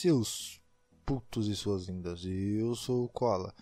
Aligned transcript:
seus 0.00 0.58
putos 1.04 1.46
e 1.46 1.54
suas 1.54 1.86
lindas. 1.86 2.24
Eu 2.24 2.74
sou 2.74 3.04
o 3.04 3.08
Koala 3.10 3.54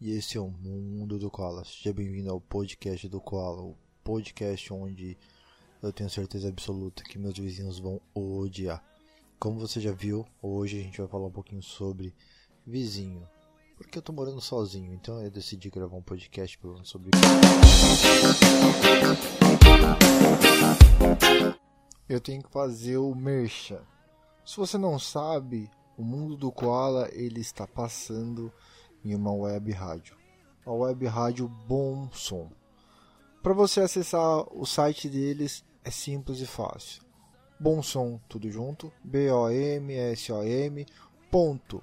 e 0.00 0.12
esse 0.12 0.38
é 0.38 0.40
o 0.40 0.48
Mundo 0.48 1.18
do 1.18 1.28
Koala. 1.28 1.64
Seja 1.64 1.92
bem-vindo 1.92 2.30
ao 2.30 2.40
podcast 2.40 3.08
do 3.08 3.20
Koala, 3.20 3.60
o 3.60 3.76
podcast 4.04 4.72
onde 4.72 5.18
eu 5.82 5.92
tenho 5.92 6.08
certeza 6.08 6.48
absoluta 6.48 7.02
que 7.02 7.18
meus 7.18 7.36
vizinhos 7.36 7.80
vão 7.80 8.00
odiar. 8.14 8.80
Como 9.36 9.58
você 9.58 9.80
já 9.80 9.90
viu, 9.90 10.24
hoje 10.40 10.78
a 10.78 10.82
gente 10.84 10.96
vai 10.96 11.08
falar 11.08 11.26
um 11.26 11.32
pouquinho 11.32 11.60
sobre 11.60 12.14
vizinho. 12.64 13.28
Porque 13.76 13.98
eu 13.98 14.02
tô 14.02 14.12
morando 14.12 14.40
sozinho, 14.40 14.94
então 14.94 15.20
eu 15.20 15.28
decidi 15.28 15.70
gravar 15.70 15.96
um 15.96 16.02
podcast 16.02 16.56
falando 16.56 16.86
sobre 16.86 17.10
Eu 22.08 22.20
tenho 22.20 22.44
que 22.44 22.52
fazer 22.52 22.96
o 22.96 23.12
mercha. 23.12 23.84
Se 24.44 24.56
você 24.56 24.78
não 24.78 24.96
sabe, 24.96 25.68
o 26.00 26.02
mundo 26.02 26.34
do 26.34 26.50
koala 26.50 27.10
ele 27.12 27.42
está 27.42 27.66
passando 27.66 28.50
em 29.04 29.14
uma 29.14 29.32
web 29.32 29.70
rádio. 29.70 30.16
A 30.64 30.72
web 30.72 31.06
rádio 31.06 31.46
Bom 31.46 32.08
Som. 32.10 32.50
Para 33.42 33.52
você 33.52 33.80
acessar 33.80 34.46
o 34.50 34.64
site 34.64 35.10
deles 35.10 35.62
é 35.84 35.90
simples 35.90 36.40
e 36.40 36.46
fácil. 36.46 37.02
Bom 37.58 37.82
Som, 37.82 38.18
tudo 38.30 38.50
junto, 38.50 38.90
B 39.04 39.30
O 39.30 39.50
M 39.50 39.94
S 39.94 40.32
O 40.32 40.42
M 40.42 40.86
ponto 41.30 41.82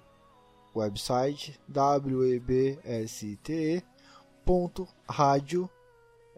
website 0.75 1.59
w 1.67 2.25
e 2.25 2.39
b 2.39 2.79
s 2.83 3.37
t 3.43 3.53
e 3.53 3.83
ponto 4.43 4.87
rádio 5.07 5.69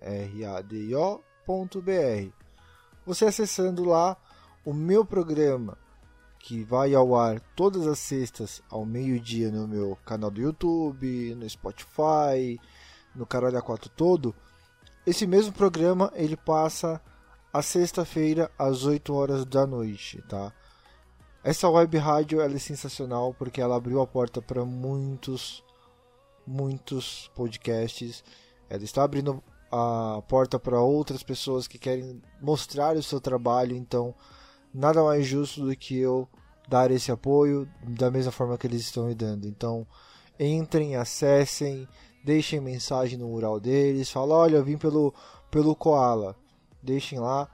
r 0.02 0.46
a 0.46 0.62
d 0.62 0.94
o 0.96 1.22
ponto 1.46 1.82
br. 1.82 2.30
Você 3.06 3.26
acessando 3.26 3.86
lá 3.86 4.18
o 4.66 4.74
meu 4.74 5.06
programa 5.06 5.78
que 6.40 6.64
vai 6.64 6.96
ao 6.96 7.16
ar 7.16 7.40
todas 7.56 7.86
as 7.86 8.00
sextas 8.00 8.62
ao 8.70 8.86
meio-dia 8.86 9.52
no 9.52 9.68
meu 9.68 9.98
canal 10.06 10.32
do 10.32 10.42
YouTube, 10.42 11.36
no 11.36 11.48
Spotify, 11.48 12.60
no 13.14 13.26
Caralho 13.26 13.62
A4 13.62 13.90
todo. 13.96 14.34
Esse 15.06 15.28
mesmo 15.28 15.52
programa 15.52 16.12
ele 16.16 16.38
passa 16.38 17.02
a 17.52 17.62
sexta-feira 17.62 18.50
às 18.58 18.86
8 18.86 19.14
horas 19.14 19.46
da 19.46 19.68
noite, 19.68 20.22
tá? 20.30 20.54
Essa 21.44 21.70
web 21.70 21.98
rádio 21.98 22.42
ela 22.42 22.56
é 22.56 22.60
sensacional 22.60 23.34
porque 23.34 23.62
ela 23.62 23.76
abriu 23.76 24.02
a 24.02 24.08
porta 24.08 24.42
para 24.42 24.64
muitos, 24.66 25.64
muitos 26.46 27.30
podcasts. 27.36 28.24
Ela 28.70 28.84
está 28.84 29.04
abrindo 29.04 29.44
a 29.72 30.22
porta 30.28 30.60
para 30.60 30.82
outras 30.82 31.24
pessoas 31.24 31.68
que 31.68 31.78
querem 31.78 32.22
mostrar 32.42 32.96
o 32.96 33.04
seu 33.04 33.22
trabalho. 33.22 33.76
Então, 33.76 34.14
nada 34.74 35.04
mais 35.04 35.26
justo 35.26 35.66
do 35.66 35.76
que 35.76 35.98
eu 35.98 36.28
dar 36.68 36.92
esse 36.92 37.12
apoio 37.12 37.68
da 37.84 38.12
mesma 38.12 38.32
forma 38.32 38.58
que 38.58 38.68
eles 38.68 38.82
estão 38.82 39.08
me 39.08 39.16
dando. 39.16 39.48
Então, 39.48 39.88
entrem, 40.40 40.96
acessem, 40.96 41.88
deixem 42.24 42.60
mensagem 42.60 43.18
no 43.18 43.28
mural 43.28 43.60
deles, 43.60 44.12
fala, 44.12 44.36
olha, 44.36 44.58
eu 44.58 44.64
vim 44.64 44.78
pelo 44.78 45.14
pelo 45.50 45.76
Koala. 45.76 46.36
Deixem 46.82 47.20
lá. 47.20 47.50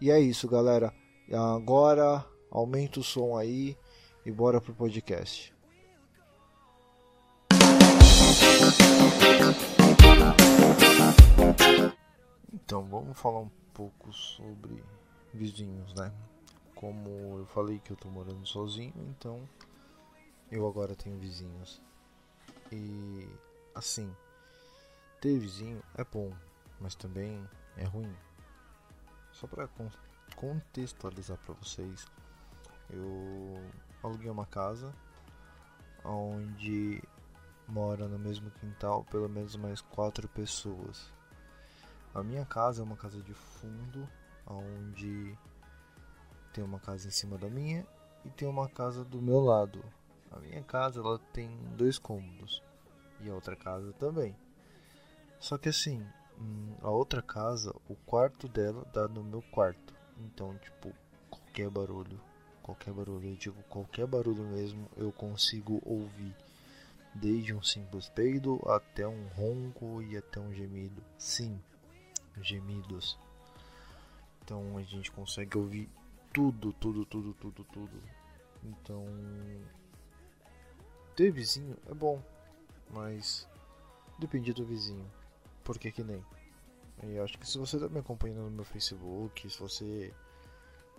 E 0.00 0.10
é 0.10 0.18
isso, 0.18 0.48
galera. 0.48 0.92
Agora 1.32 2.24
aumenta 2.50 3.00
o 3.00 3.04
som 3.04 3.36
aí 3.36 3.76
e 4.24 4.32
bora 4.32 4.60
pro 4.60 4.74
podcast. 4.74 5.54
Então, 12.52 12.84
vamos 12.84 13.18
falar 13.18 13.40
um 13.40 13.50
pouco 13.74 14.12
sobre 14.12 14.82
vizinhos, 15.34 15.92
né? 15.94 16.12
Como 16.80 17.36
eu 17.38 17.44
falei 17.44 17.78
que 17.78 17.90
eu 17.90 17.96
tô 17.96 18.08
morando 18.08 18.46
sozinho, 18.46 18.94
então 19.10 19.46
eu 20.50 20.66
agora 20.66 20.96
tenho 20.96 21.18
vizinhos. 21.18 21.78
E 22.72 23.28
assim, 23.74 24.10
ter 25.20 25.38
vizinho 25.38 25.82
é 25.94 26.02
bom, 26.02 26.32
mas 26.80 26.94
também 26.94 27.46
é 27.76 27.84
ruim. 27.84 28.16
Só 29.30 29.46
para 29.46 29.68
contextualizar 30.34 31.36
para 31.44 31.52
vocês, 31.52 32.06
eu 32.88 33.62
aluguei 34.02 34.30
uma 34.30 34.46
casa 34.46 34.90
onde 36.02 37.02
mora 37.68 38.08
no 38.08 38.18
mesmo 38.18 38.50
quintal 38.52 39.04
pelo 39.04 39.28
menos 39.28 39.54
mais 39.54 39.82
quatro 39.82 40.26
pessoas. 40.28 41.12
A 42.14 42.22
minha 42.22 42.46
casa 42.46 42.80
é 42.80 42.84
uma 42.84 42.96
casa 42.96 43.20
de 43.20 43.34
fundo, 43.34 44.08
onde 44.46 45.36
tem 46.52 46.62
uma 46.64 46.80
casa 46.80 47.08
em 47.08 47.10
cima 47.10 47.38
da 47.38 47.48
minha 47.48 47.86
e 48.24 48.30
tem 48.30 48.48
uma 48.48 48.68
casa 48.68 49.04
do 49.04 49.20
meu 49.20 49.40
lado. 49.40 49.84
A 50.30 50.38
minha 50.38 50.62
casa 50.62 51.00
ela 51.00 51.18
tem 51.32 51.48
dois 51.76 51.98
cômodos 51.98 52.62
e 53.20 53.28
a 53.28 53.34
outra 53.34 53.56
casa 53.56 53.92
também. 53.94 54.36
Só 55.38 55.58
que 55.58 55.68
assim, 55.68 56.06
hum, 56.38 56.74
a 56.82 56.90
outra 56.90 57.22
casa, 57.22 57.74
o 57.88 57.94
quarto 58.06 58.48
dela 58.48 58.86
dá 58.92 59.08
no 59.08 59.24
meu 59.24 59.42
quarto. 59.50 59.94
Então, 60.18 60.56
tipo, 60.58 60.92
qualquer 61.30 61.70
barulho 61.70 62.20
qualquer 62.70 62.92
barulho, 62.92 63.28
eu 63.28 63.36
digo 63.36 63.62
qualquer 63.64 64.06
barulho 64.06 64.44
mesmo, 64.44 64.88
eu 64.96 65.10
consigo 65.12 65.82
ouvir. 65.84 66.34
Desde 67.12 67.52
um 67.52 67.62
simples 67.62 68.08
peido 68.08 68.60
até 68.70 69.06
um 69.06 69.26
ronco 69.28 70.00
e 70.02 70.16
até 70.16 70.38
um 70.38 70.54
gemido. 70.54 71.02
Sim, 71.18 71.60
gemidos. 72.40 73.18
Então 74.42 74.78
a 74.78 74.82
gente 74.82 75.10
consegue 75.10 75.58
ouvir 75.58 75.90
tudo, 76.32 76.72
tudo, 76.74 77.04
tudo, 77.04 77.34
tudo, 77.34 77.64
tudo. 77.64 78.02
Então, 78.64 79.04
ter 81.16 81.30
vizinho 81.30 81.76
é 81.86 81.94
bom, 81.94 82.22
mas 82.90 83.48
depende 84.18 84.52
do 84.52 84.64
vizinho. 84.64 85.10
Porque 85.64 85.90
que 85.90 86.02
nem. 86.02 86.24
Eu 87.02 87.24
acho 87.24 87.38
que 87.38 87.48
se 87.48 87.58
você 87.58 87.78
tá 87.78 87.88
me 87.88 87.98
acompanhando 87.98 88.42
no 88.42 88.50
meu 88.50 88.64
Facebook, 88.64 89.48
se 89.48 89.58
você 89.58 90.12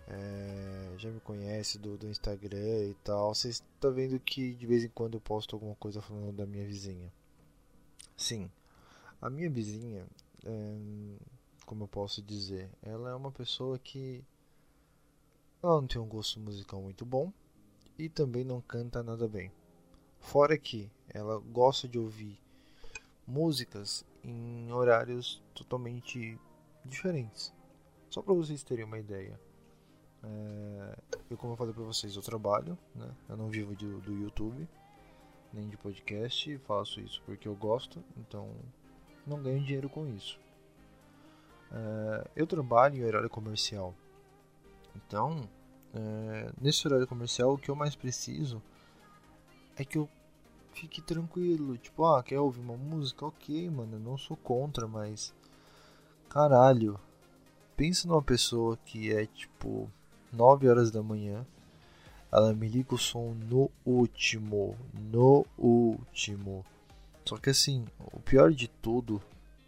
é, 0.07 0.95
já 0.97 1.09
me 1.09 1.19
conhece 1.19 1.77
do, 1.77 1.97
do 1.97 2.07
Instagram 2.07 2.85
e 2.89 2.95
tal, 3.03 3.33
você 3.33 3.49
está 3.49 3.89
vendo 3.89 4.19
que 4.19 4.53
de 4.55 4.65
vez 4.65 4.83
em 4.83 4.89
quando 4.89 5.15
eu 5.15 5.21
posto 5.21 5.55
alguma 5.55 5.75
coisa 5.75 6.01
falando 6.01 6.31
da 6.33 6.45
minha 6.45 6.65
vizinha. 6.65 7.11
Sim, 8.17 8.49
a 9.21 9.29
minha 9.29 9.49
vizinha, 9.49 10.05
é, 10.43 10.77
como 11.65 11.83
eu 11.83 11.87
posso 11.87 12.21
dizer, 12.21 12.69
ela 12.81 13.11
é 13.11 13.15
uma 13.15 13.31
pessoa 13.31 13.77
que 13.77 14.23
ela 15.63 15.79
não 15.79 15.87
tem 15.87 16.01
um 16.01 16.07
gosto 16.07 16.39
musical 16.39 16.81
muito 16.81 17.05
bom 17.05 17.31
e 17.97 18.09
também 18.09 18.43
não 18.43 18.61
canta 18.61 19.03
nada 19.03 19.27
bem. 19.27 19.51
Fora 20.19 20.57
que 20.57 20.91
ela 21.09 21.39
gosta 21.39 21.87
de 21.87 21.99
ouvir 21.99 22.39
músicas 23.27 24.05
em 24.23 24.71
horários 24.71 25.41
totalmente 25.53 26.39
diferentes. 26.83 27.53
Só 28.09 28.21
para 28.21 28.33
vocês 28.33 28.63
terem 28.63 28.85
uma 28.85 28.99
ideia. 28.99 29.39
É, 30.23 30.97
eu, 31.29 31.37
como 31.37 31.53
eu 31.53 31.57
falei 31.57 31.73
pra 31.73 31.83
vocês, 31.83 32.15
eu 32.15 32.21
trabalho, 32.21 32.77
né? 32.95 33.09
Eu 33.29 33.37
não 33.37 33.49
vivo 33.49 33.75
de, 33.75 33.85
do 33.85 34.13
YouTube, 34.13 34.67
nem 35.53 35.67
de 35.67 35.77
podcast, 35.77 36.57
faço 36.59 36.99
isso 36.99 37.21
porque 37.25 37.47
eu 37.47 37.55
gosto, 37.55 38.03
então 38.17 38.49
não 39.25 39.41
ganho 39.41 39.63
dinheiro 39.63 39.89
com 39.89 40.07
isso. 40.07 40.39
É, 41.71 42.29
eu 42.35 42.45
trabalho 42.45 42.97
em 42.97 43.05
horário 43.05 43.29
comercial, 43.29 43.95
então 44.95 45.47
é, 45.93 46.51
nesse 46.59 46.87
horário 46.87 47.07
comercial 47.07 47.53
o 47.53 47.57
que 47.57 47.69
eu 47.69 47.75
mais 47.75 47.95
preciso 47.95 48.61
é 49.75 49.85
que 49.85 49.97
eu 49.97 50.07
fique 50.73 51.01
tranquilo. 51.01 51.77
Tipo, 51.77 52.05
ah, 52.05 52.23
quer 52.23 52.39
ouvir 52.39 52.61
uma 52.61 52.77
música? 52.77 53.25
Ok, 53.25 53.69
mano, 53.69 53.95
eu 53.95 53.99
não 53.99 54.17
sou 54.17 54.37
contra, 54.37 54.87
mas. 54.87 55.33
Caralho. 56.29 56.99
Pensa 57.75 58.07
numa 58.07 58.21
pessoa 58.21 58.77
que 58.85 59.11
é 59.11 59.25
tipo 59.25 59.89
9 60.31 60.67
horas 60.69 60.91
da 60.91 61.01
manhã. 61.01 61.45
Ela 62.31 62.53
me 62.53 62.67
liga 62.67 62.95
o 62.95 62.97
som 62.97 63.33
no 63.33 63.69
último. 63.85 64.77
No 64.93 65.45
último. 65.57 66.65
Só 67.25 67.37
que 67.37 67.49
assim, 67.49 67.85
o 68.13 68.19
pior 68.19 68.51
de 68.51 68.67
tudo 68.67 69.21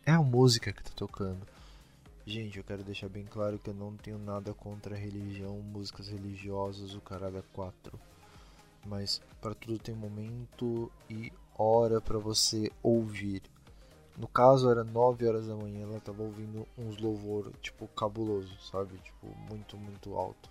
é 0.06 0.12
a 0.12 0.22
música 0.22 0.72
que 0.72 0.84
tá 0.84 0.92
tocando. 0.96 1.46
Gente, 2.26 2.58
eu 2.58 2.64
quero 2.64 2.86
deixar 2.86 3.10
bem 3.10 3.26
claro 3.26 3.60
que 3.60 3.70
eu 3.70 3.74
não 3.74 3.98
tenho 3.98 4.18
nada 4.18 4.54
contra 4.54 4.96
religião, 4.96 5.60
músicas 5.60 6.08
religiosas, 6.08 6.96
o 6.96 7.02
caralho 7.02 7.40
é 7.40 7.44
4. 7.52 8.00
Mas 8.86 9.22
para 9.42 9.54
tudo 9.54 9.78
tem 9.78 9.94
momento 9.94 10.90
e 11.10 11.34
hora 11.58 12.00
para 12.00 12.18
você 12.18 12.72
ouvir. 12.82 13.44
No 14.18 14.26
caso 14.26 14.70
era 14.70 14.86
9 14.86 15.28
horas 15.28 15.48
da 15.48 15.56
manhã, 15.56 15.82
ela 15.84 16.00
tava 16.00 16.24
ouvindo 16.24 16.66
uns 16.78 16.98
louvor 16.98 17.52
tipo 17.62 17.90
cabuloso, 17.90 18.58
sabe? 18.72 18.98
Tipo, 19.00 19.28
muito, 19.50 19.76
muito 19.76 20.16
alto. 20.16 20.50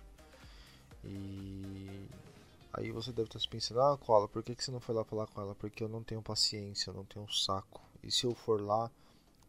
E 1.03 2.07
aí 2.71 2.91
você 2.91 3.11
deve 3.11 3.29
estar 3.29 3.39
se 3.39 3.47
pensando, 3.47 3.81
ah, 3.81 3.97
Koala, 3.97 4.27
por 4.27 4.43
que, 4.43 4.53
que 4.55 4.63
você 4.63 4.69
não 4.69 4.79
foi 4.79 4.93
lá 4.93 5.03
falar 5.03 5.25
com 5.25 5.41
ela? 5.41 5.55
Porque 5.55 5.83
eu 5.83 5.89
não 5.89 6.03
tenho 6.03 6.21
paciência, 6.21 6.91
eu 6.91 6.93
não 6.93 7.03
tenho 7.03 7.27
saco. 7.31 7.81
E 8.03 8.11
se 8.11 8.25
eu 8.25 8.35
for 8.35 8.61
lá, 8.61 8.91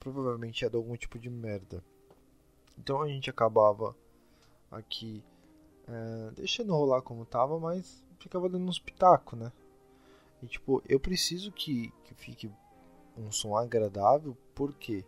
provavelmente 0.01 0.63
ia 0.63 0.71
dar 0.71 0.79
algum 0.79 0.97
tipo 0.97 1.19
de 1.19 1.29
merda. 1.29 1.85
Então 2.79 3.01
a 3.03 3.09
gente 3.09 3.31
acabava 3.31 3.97
aqui 4.71 5.23
é, 5.87 6.31
deixando 6.33 6.75
rolar 6.75 7.03
como 7.03 7.25
tava, 7.25 7.59
mas 7.59 8.05
ficava 8.19 8.49
dando 8.49 8.69
uns 8.69 8.79
pitacos, 8.79 9.39
né? 9.39 9.53
E 10.43 10.47
tipo, 10.47 10.83
eu 10.89 10.99
preciso 10.99 11.53
que, 11.53 11.93
que 12.05 12.15
fique 12.15 12.51
um 13.17 13.31
som 13.31 13.57
agradável, 13.57 14.37
porque 14.55 15.05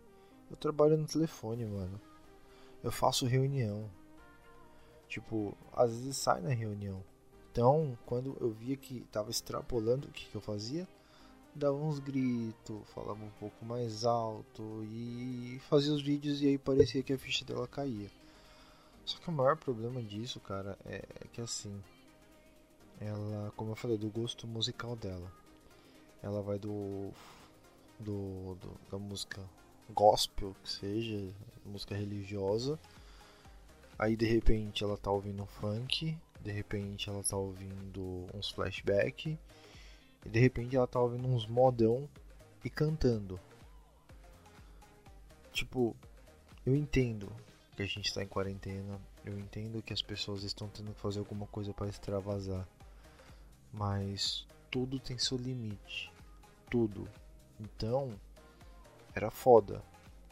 eu 0.49 0.57
trabalho 0.57 0.97
no 0.97 1.05
telefone, 1.05 1.65
mano. 1.65 1.99
Eu 2.83 2.91
faço 2.91 3.25
reunião. 3.25 3.89
Tipo, 5.07 5.57
às 5.73 5.91
vezes 5.91 6.17
sai 6.17 6.41
na 6.41 6.49
reunião. 6.49 7.03
Então, 7.51 7.97
quando 8.05 8.37
eu 8.39 8.51
via 8.51 8.77
que 8.77 9.01
tava 9.11 9.31
extrapolando, 9.31 10.07
o 10.07 10.11
que, 10.11 10.25
que 10.25 10.35
eu 10.35 10.41
fazia? 10.41 10.87
Dava 11.57 11.75
uns 11.75 11.97
gritos, 11.97 12.87
falava 12.93 13.23
um 13.23 13.31
pouco 13.39 13.65
mais 13.65 14.05
alto 14.05 14.83
e 14.91 15.59
fazia 15.67 15.91
os 15.91 16.03
vídeos 16.03 16.39
e 16.39 16.49
aí 16.49 16.57
parecia 16.57 17.01
que 17.01 17.11
a 17.11 17.17
ficha 17.17 17.43
dela 17.43 17.67
caía. 17.67 18.11
Só 19.03 19.17
que 19.17 19.27
o 19.27 19.31
maior 19.31 19.57
problema 19.57 20.03
disso, 20.03 20.39
cara, 20.39 20.77
é, 20.85 21.01
que 21.33 21.41
assim, 21.41 21.81
ela, 23.01 23.51
como 23.55 23.71
eu 23.71 23.75
falei, 23.75 23.97
do 23.97 24.07
gosto 24.07 24.45
musical 24.45 24.95
dela. 24.95 25.31
Ela 26.21 26.43
vai 26.43 26.59
do, 26.59 27.09
do, 27.99 28.53
do 28.55 28.79
da 28.91 28.99
música 28.99 29.41
gospel, 29.89 30.55
que 30.63 30.69
seja, 30.69 31.33
música 31.65 31.95
religiosa. 31.95 32.77
Aí 33.97 34.15
de 34.15 34.27
repente 34.27 34.83
ela 34.83 34.95
tá 34.95 35.09
ouvindo 35.09 35.43
funk, 35.47 36.15
de 36.39 36.51
repente 36.51 37.09
ela 37.09 37.23
tá 37.23 37.35
ouvindo 37.35 38.27
uns 38.31 38.51
flashback, 38.51 39.39
e 40.25 40.29
de 40.29 40.39
repente 40.39 40.75
ela 40.75 40.87
tá 40.87 40.99
ouvindo 40.99 41.27
uns 41.27 41.45
modão 41.45 42.07
e 42.63 42.69
cantando. 42.69 43.39
Tipo, 45.51 45.95
eu 46.65 46.75
entendo 46.75 47.31
que 47.75 47.83
a 47.83 47.85
gente 47.85 48.13
tá 48.13 48.23
em 48.23 48.27
quarentena, 48.27 48.99
eu 49.25 49.37
entendo 49.39 49.81
que 49.81 49.93
as 49.93 50.01
pessoas 50.01 50.43
estão 50.43 50.67
tendo 50.67 50.93
que 50.93 50.99
fazer 50.99 51.19
alguma 51.19 51.47
coisa 51.47 51.73
para 51.73 51.87
extravasar. 51.87 52.67
Mas 53.71 54.47
tudo 54.69 54.99
tem 54.99 55.17
seu 55.17 55.37
limite. 55.37 56.11
Tudo. 56.69 57.07
Então, 57.59 58.11
era 59.13 59.31
foda. 59.31 59.81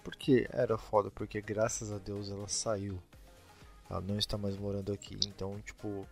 Por 0.04 0.16
que 0.16 0.48
era 0.52 0.78
foda? 0.78 1.10
Porque 1.10 1.42
graças 1.42 1.92
a 1.92 1.98
Deus 1.98 2.30
ela 2.30 2.48
saiu. 2.48 3.02
Ela 3.90 4.02
não 4.02 4.18
está 4.18 4.38
mais 4.38 4.58
morando 4.58 4.92
aqui. 4.92 5.18
Então, 5.28 5.60
tipo, 5.62 6.08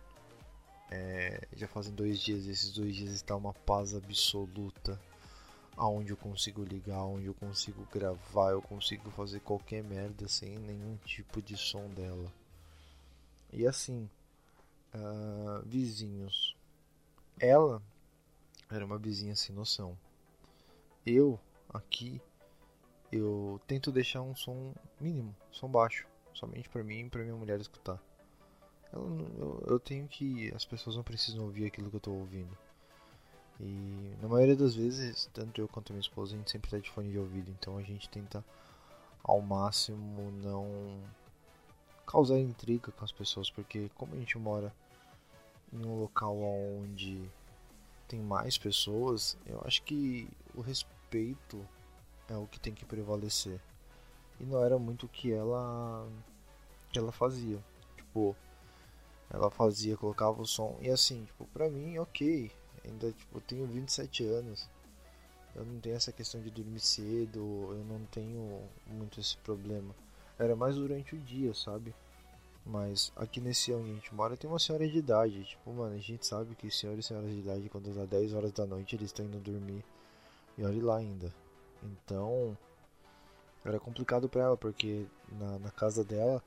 é, 0.90 1.46
já 1.54 1.66
fazem 1.66 1.94
dois 1.94 2.20
dias. 2.20 2.46
Esses 2.46 2.72
dois 2.72 2.94
dias 2.94 3.12
está 3.12 3.36
uma 3.36 3.52
paz 3.52 3.94
absoluta. 3.94 5.00
Aonde 5.76 6.10
eu 6.10 6.16
consigo 6.16 6.62
ligar, 6.62 7.02
onde 7.02 7.26
eu 7.26 7.34
consigo 7.34 7.84
gravar, 7.92 8.52
eu 8.52 8.62
consigo 8.62 9.10
fazer 9.10 9.40
qualquer 9.40 9.82
merda 9.82 10.28
sem 10.28 10.56
nenhum 10.58 10.96
tipo 10.98 11.42
de 11.42 11.56
som 11.56 11.88
dela. 11.88 12.32
E 13.52 13.66
assim, 13.66 14.08
uh, 14.94 15.62
vizinhos. 15.66 16.56
Ela 17.38 17.82
era 18.70 18.84
uma 18.84 18.98
vizinha 18.98 19.34
sem 19.34 19.54
noção. 19.54 19.98
Eu, 21.04 21.38
aqui, 21.68 22.20
eu 23.10 23.60
tento 23.66 23.92
deixar 23.92 24.22
um 24.22 24.34
som 24.34 24.72
mínimo, 25.00 25.34
som 25.50 25.68
baixo, 25.68 26.06
somente 26.32 26.68
para 26.68 26.82
mim 26.82 27.00
e 27.00 27.10
para 27.10 27.22
minha 27.22 27.36
mulher 27.36 27.60
escutar. 27.60 28.00
Eu, 28.94 29.62
eu, 29.66 29.80
tenho 29.80 30.06
que. 30.06 30.52
As 30.54 30.64
pessoas 30.64 30.96
não 30.96 31.02
precisam 31.02 31.44
ouvir 31.44 31.66
aquilo 31.66 31.90
que 31.90 31.96
eu 31.96 31.98
estou 31.98 32.14
ouvindo. 32.14 32.56
E 33.60 34.14
na 34.20 34.28
maioria 34.28 34.56
das 34.56 34.74
vezes, 34.74 35.28
tanto 35.32 35.60
eu 35.60 35.68
quanto 35.68 35.92
minha 35.92 36.00
esposa, 36.00 36.34
a 36.34 36.38
gente 36.38 36.50
sempre 36.50 36.70
tá 36.70 36.78
de 36.78 36.90
fone 36.90 37.10
de 37.10 37.18
ouvido, 37.18 37.50
então 37.50 37.76
a 37.76 37.82
gente 37.82 38.08
tenta 38.08 38.44
ao 39.22 39.40
máximo 39.40 40.30
não 40.42 41.00
causar 42.06 42.38
intriga 42.38 42.92
com 42.92 43.04
as 43.04 43.12
pessoas, 43.12 43.50
porque 43.50 43.90
como 43.94 44.14
a 44.14 44.18
gente 44.18 44.36
mora 44.38 44.74
em 45.72 45.84
um 45.84 46.00
local 46.00 46.36
onde 46.36 47.30
tem 48.06 48.20
mais 48.20 48.58
pessoas, 48.58 49.36
eu 49.46 49.60
acho 49.64 49.82
que 49.82 50.28
o 50.54 50.60
respeito 50.60 51.66
é 52.28 52.36
o 52.36 52.46
que 52.46 52.60
tem 52.60 52.74
que 52.74 52.84
prevalecer. 52.84 53.60
E 54.40 54.44
não 54.44 54.62
era 54.64 54.78
muito 54.78 55.06
o 55.06 55.08
que 55.08 55.32
ela 55.32 56.06
que 56.92 56.98
ela 56.98 57.12
fazia. 57.12 57.58
Tipo, 57.96 58.36
ela 59.30 59.50
fazia, 59.50 59.96
colocava 59.96 60.40
o 60.40 60.46
som 60.46 60.76
e 60.80 60.90
assim, 60.90 61.24
tipo, 61.24 61.46
pra 61.46 61.68
mim, 61.68 61.98
OK. 61.98 62.50
Ainda 62.84 63.10
tipo, 63.12 63.38
eu 63.38 63.40
tenho 63.40 63.66
27 63.66 64.24
anos. 64.24 64.68
Eu 65.54 65.64
não 65.64 65.78
tenho 65.80 65.96
essa 65.96 66.12
questão 66.12 66.40
de 66.40 66.50
dormir 66.50 66.80
cedo, 66.80 67.38
eu 67.38 67.84
não 67.88 68.04
tenho 68.06 68.62
muito 68.86 69.20
esse 69.20 69.36
problema. 69.38 69.94
Era 70.38 70.56
mais 70.56 70.76
durante 70.76 71.14
o 71.14 71.18
dia, 71.18 71.54
sabe? 71.54 71.94
Mas 72.66 73.12
aqui 73.14 73.40
nesse 73.40 73.72
onde 73.72 73.90
a 73.90 73.94
gente 73.94 74.14
mora 74.14 74.36
tem 74.36 74.48
uma 74.48 74.58
senhora 74.58 74.88
de 74.88 74.98
idade. 74.98 75.44
Tipo, 75.44 75.72
mano, 75.72 75.94
a 75.94 75.98
gente 75.98 76.26
sabe 76.26 76.54
que 76.54 76.70
senhores 76.70 77.04
e 77.04 77.08
senhoras 77.08 77.30
de 77.30 77.38
idade, 77.38 77.68
quando 77.68 77.94
dá 77.94 78.04
10 78.04 78.34
horas 78.34 78.52
da 78.52 78.66
noite, 78.66 78.96
eles 78.96 79.06
estão 79.06 79.24
indo 79.24 79.38
dormir. 79.38 79.84
E 80.58 80.64
olhe 80.64 80.80
lá 80.80 80.96
ainda. 80.96 81.32
Então, 81.82 82.56
era 83.64 83.78
complicado 83.78 84.28
para 84.28 84.42
ela, 84.42 84.56
porque 84.56 85.06
na, 85.30 85.58
na 85.58 85.70
casa 85.70 86.02
dela, 86.02 86.42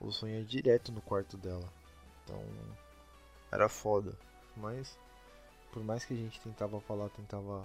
o 0.00 0.10
sonho 0.10 0.40
é 0.40 0.42
direto 0.42 0.90
no 0.90 1.00
quarto 1.00 1.36
dela. 1.36 1.70
Então, 2.24 2.42
era 3.52 3.68
foda. 3.68 4.16
Mas, 4.56 4.98
por 5.72 5.82
mais 5.84 6.04
que 6.04 6.14
a 6.14 6.16
gente 6.16 6.40
tentava 6.40 6.80
falar, 6.80 7.08
tentava 7.10 7.64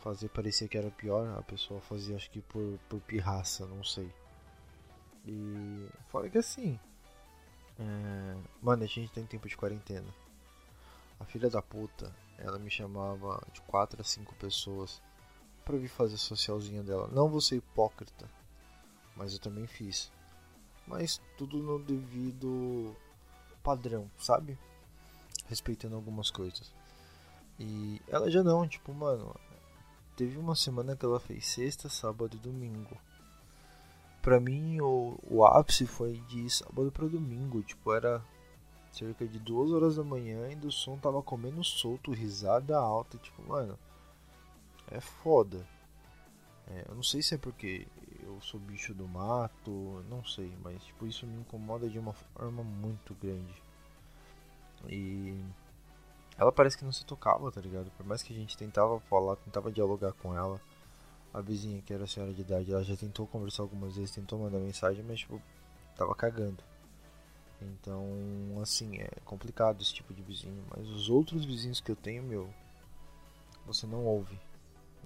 fazer 0.00 0.28
parecer 0.28 0.68
que 0.68 0.76
era 0.76 0.90
pior, 0.90 1.38
a 1.38 1.42
pessoa 1.42 1.80
fazia 1.80 2.16
acho 2.16 2.30
que 2.30 2.40
por, 2.40 2.78
por 2.88 3.00
pirraça, 3.00 3.64
não 3.66 3.84
sei. 3.84 4.12
E 5.24 5.88
fora 6.08 6.28
que 6.28 6.38
assim, 6.38 6.78
é... 7.78 8.36
mano, 8.60 8.82
a 8.82 8.86
gente 8.86 9.12
tem 9.12 9.24
tempo 9.24 9.48
de 9.48 9.56
quarentena. 9.56 10.12
A 11.20 11.24
filha 11.24 11.48
da 11.48 11.62
puta, 11.62 12.12
ela 12.36 12.58
me 12.58 12.68
chamava 12.68 13.40
de 13.52 13.60
4 13.62 14.00
a 14.00 14.04
5 14.04 14.34
pessoas 14.34 15.00
para 15.64 15.78
vir 15.78 15.88
fazer 15.88 16.16
a 16.16 16.18
socialzinha 16.18 16.82
dela. 16.82 17.08
Não 17.12 17.28
vou 17.28 17.40
ser 17.40 17.56
hipócrita, 17.56 18.28
mas 19.16 19.32
eu 19.32 19.38
também 19.38 19.66
fiz. 19.68 20.10
Mas 20.84 21.20
tudo 21.38 21.62
no 21.62 21.78
devido 21.78 22.96
padrão, 23.62 24.10
sabe? 24.18 24.58
Respeitando 25.46 25.96
algumas 25.96 26.30
coisas. 26.30 26.72
E 27.58 28.00
ela 28.08 28.30
já 28.30 28.42
não, 28.42 28.66
tipo, 28.66 28.92
mano, 28.92 29.34
teve 30.16 30.38
uma 30.38 30.56
semana 30.56 30.96
que 30.96 31.04
ela 31.04 31.20
fez 31.20 31.46
sexta, 31.46 31.88
sábado 31.88 32.36
e 32.36 32.40
domingo 32.40 32.96
pra 34.22 34.38
mim 34.38 34.80
o, 34.80 35.18
o 35.28 35.44
ápice 35.44 35.84
foi 35.84 36.18
de 36.28 36.48
sábado 36.48 36.92
para 36.92 37.08
domingo, 37.08 37.60
tipo, 37.62 37.92
era 37.92 38.24
cerca 38.92 39.26
de 39.26 39.38
duas 39.38 39.72
horas 39.72 39.96
da 39.96 40.04
manhã 40.04 40.48
e 40.48 40.66
o 40.66 40.70
som 40.70 40.96
tava 40.96 41.20
comendo 41.22 41.62
solto, 41.64 42.12
risada 42.12 42.78
alta, 42.78 43.18
tipo, 43.18 43.42
mano, 43.42 43.76
é 44.90 45.00
foda. 45.00 45.66
É, 46.68 46.84
eu 46.88 46.94
não 46.94 47.02
sei 47.02 47.20
se 47.20 47.34
é 47.34 47.38
porque 47.38 47.88
sou 48.42 48.60
bicho 48.60 48.92
do 48.94 49.06
mato, 49.06 50.04
não 50.08 50.24
sei, 50.24 50.52
mas 50.62 50.82
tipo, 50.84 51.06
isso 51.06 51.26
me 51.26 51.40
incomoda 51.40 51.88
de 51.88 51.98
uma 51.98 52.12
forma 52.12 52.62
muito 52.62 53.14
grande. 53.14 53.62
E 54.88 55.40
ela 56.36 56.52
parece 56.52 56.76
que 56.76 56.84
não 56.84 56.92
se 56.92 57.04
tocava, 57.04 57.50
tá 57.52 57.60
ligado? 57.60 57.90
Por 57.96 58.04
mais 58.04 58.22
que 58.22 58.32
a 58.32 58.36
gente 58.36 58.56
tentava 58.56 58.98
falar, 59.00 59.36
tentava 59.36 59.70
dialogar 59.70 60.12
com 60.12 60.36
ela, 60.36 60.60
a 61.32 61.40
vizinha, 61.40 61.80
que 61.82 61.94
era 61.94 62.04
a 62.04 62.06
senhora 62.06 62.32
de 62.32 62.42
idade, 62.42 62.72
ela 62.72 62.84
já 62.84 62.96
tentou 62.96 63.26
conversar 63.26 63.62
algumas 63.62 63.96
vezes, 63.96 64.10
tentou 64.10 64.38
mandar 64.38 64.58
mensagem, 64.58 65.04
mas 65.04 65.20
tipo, 65.20 65.40
tava 65.96 66.14
cagando. 66.14 66.62
Então, 67.60 68.04
assim, 68.60 68.96
é 68.96 69.08
complicado 69.24 69.80
esse 69.80 69.94
tipo 69.94 70.12
de 70.12 70.22
vizinho. 70.22 70.64
Mas 70.74 70.88
os 70.88 71.08
outros 71.08 71.44
vizinhos 71.44 71.80
que 71.80 71.90
eu 71.90 71.96
tenho, 71.96 72.22
meu, 72.22 72.52
você 73.64 73.86
não 73.86 74.04
ouve. 74.04 74.38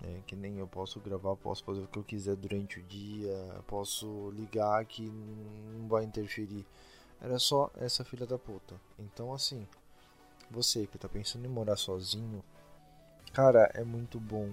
É, 0.03 0.21
que 0.26 0.37
nem 0.37 0.59
eu 0.59 0.67
posso 0.67 1.00
gravar, 1.00 1.35
posso 1.37 1.65
fazer 1.65 1.81
o 1.81 1.88
que 1.88 1.99
eu 1.99 2.05
quiser 2.05 2.37
durante 2.37 2.79
o 2.79 2.83
dia, 2.83 3.35
posso 3.67 4.31
ligar 4.31 4.85
que 4.85 5.03
não 5.03 5.88
vai 5.88 6.05
interferir. 6.05 6.67
Era 7.21 7.38
só 7.38 7.71
essa 7.76 8.05
filha 8.05 8.26
da 8.26 8.38
puta. 8.38 8.79
Então, 8.99 9.33
assim, 9.33 9.67
você 10.50 10.87
que 10.87 10.99
tá 10.99 11.09
pensando 11.09 11.47
em 11.47 11.49
morar 11.49 11.76
sozinho, 11.76 12.45
cara, 13.33 13.71
é 13.75 13.83
muito 13.85 14.21
bom. 14.21 14.50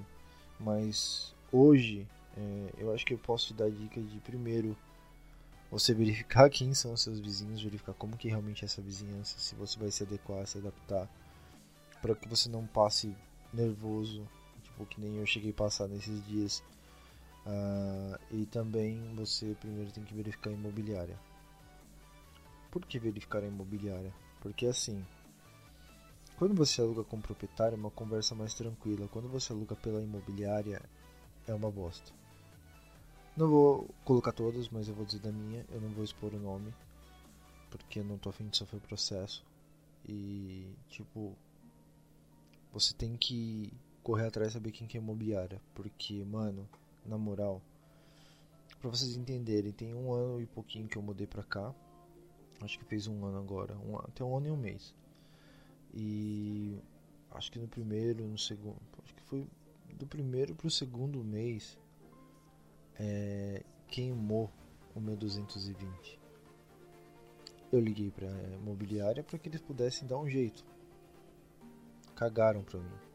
Mas 0.60 1.36
hoje 1.52 2.08
é, 2.38 2.74
eu 2.78 2.94
acho 2.94 3.06
que 3.06 3.14
eu 3.14 3.18
posso 3.18 3.48
te 3.48 3.54
dar 3.54 3.70
dica 3.70 4.02
de 4.02 4.20
primeiro 4.20 4.76
você 5.70 5.94
verificar 5.94 6.50
quem 6.52 6.74
são 6.74 6.94
os 6.94 7.02
seus 7.02 7.20
vizinhos, 7.20 7.62
verificar 7.62 7.94
como 7.94 8.18
que 8.18 8.30
realmente 8.30 8.64
é 8.64 8.66
essa 8.66 8.82
vizinhança, 8.82 9.38
se 9.40 9.56
você 9.56 9.78
vai 9.78 9.92
se 9.92 10.04
adequar, 10.04 10.46
se 10.48 10.58
adaptar, 10.58 11.10
para 12.02 12.16
que 12.16 12.28
você 12.28 12.50
não 12.50 12.66
passe 12.66 13.16
nervoso, 13.54 14.28
tipo 14.74 14.86
que 14.86 15.00
nem 15.00 15.18
eu 15.18 15.26
cheguei 15.26 15.52
a 15.52 15.54
passar 15.54 15.88
nesses 15.88 16.26
dias. 16.26 16.64
Uh, 17.46 18.18
e 18.32 18.46
também 18.46 19.14
você 19.16 19.56
primeiro 19.60 19.92
tem 19.92 20.04
que 20.04 20.14
verificar 20.14 20.50
a 20.50 20.54
imobiliária. 20.54 21.20
Por 22.72 22.86
que 22.86 22.98
verificar 22.98 23.44
a 23.44 23.48
imobiliária? 23.48 24.14
Porque 24.42 24.66
assim, 24.66 25.06
quando 26.38 26.54
você 26.54 26.82
aluga 26.82 27.04
com 27.04 27.18
o 27.18 27.22
proprietário 27.22 27.76
é 27.76 27.80
uma 27.80 27.92
conversa 27.92 28.34
mais 28.34 28.54
tranquila. 28.54 29.08
Quando 29.10 29.28
você 29.28 29.54
aluga 29.54 29.76
pela 29.76 30.02
imobiliária 30.02 30.82
é 31.48 31.54
uma 31.54 31.70
bosta. 31.70 32.12
Não 33.36 33.48
vou 33.48 33.90
colocar 34.06 34.32
todas, 34.32 34.70
mas 34.70 34.88
eu 34.88 34.96
vou 34.96 35.06
dizer 35.06 35.20
da 35.20 35.32
minha. 35.32 35.66
Eu 35.72 35.82
não 35.82 35.90
vou 35.90 36.04
expor 36.04 36.34
o 36.34 36.40
nome, 36.40 36.74
porque 37.70 38.00
eu 38.00 38.04
não 38.04 38.18
tô 38.18 38.30
afim 38.30 38.48
de 38.48 38.58
sofrer 38.58 38.80
processo. 38.80 39.44
E, 40.08 40.68
tipo, 40.90 41.36
você 42.72 42.94
tem 42.94 43.16
que 43.18 43.72
correr 44.04 44.28
atrás 44.28 44.50
e 44.50 44.54
saber 44.54 44.72
quem 44.72 44.86
que 44.86 44.98
é 44.98 45.02
imobiliária. 45.02 45.62
Porque, 45.74 46.24
mano, 46.26 46.68
na 47.06 47.18
moral, 47.18 47.62
pra 48.80 48.90
vocês 48.90 49.16
entenderem, 49.16 49.72
tem 49.72 49.96
um 49.96 50.14
ano 50.14 50.42
e 50.42 50.46
pouquinho 50.46 50.88
que 50.88 50.98
eu 50.98 51.02
mudei 51.02 51.26
pra 51.26 51.44
cá. 51.44 51.74
Acho 52.62 52.78
que 52.78 52.86
fez 52.86 53.08
um 53.08 53.26
ano 53.26 53.38
agora. 53.38 53.78
Um, 53.80 53.98
até 53.98 54.24
um 54.24 54.38
ano 54.38 54.48
e 54.48 54.52
um 54.52 54.58
mês. 54.58 54.94
E 55.94 56.78
acho 57.32 57.52
que 57.52 57.60
no 57.60 57.68
primeiro, 57.68 58.28
no 58.28 58.38
segundo. 58.38 58.80
Acho 59.04 59.16
que 59.16 59.24
foi 59.24 59.48
do 59.94 60.06
primeiro 60.06 60.54
pro 60.54 60.70
segundo 60.70 61.24
mês. 61.24 61.78
É, 62.96 63.64
queimou 63.88 64.52
o 64.96 65.00
meu 65.00 65.16
220. 65.16 66.20
Eu 67.72 67.80
liguei 67.80 68.12
pra 68.12 68.28
imobiliária 68.62 69.24
para 69.24 69.40
que 69.40 69.50
eles 69.50 69.62
pudessem 69.62 70.08
dar 70.08 70.18
um 70.18 70.30
jeito. 70.30 70.64
Cagaram 72.16 72.64
pra 72.64 72.80
mim. 72.80 73.13